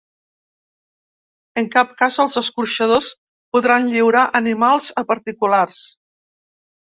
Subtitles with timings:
[1.61, 3.09] En cap cas, els escorxadors
[3.57, 5.85] podran lliurar animals a particulars.